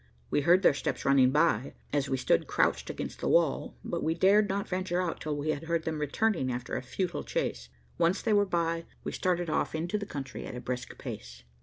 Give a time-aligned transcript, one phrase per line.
[0.31, 4.15] We heard their steps running by, as we stood crouched against the wall, but we
[4.15, 7.69] dared not venture out till we had heard them returning after a futile chase.
[7.99, 11.43] Once they were by, we started off into the country at a brisk pace.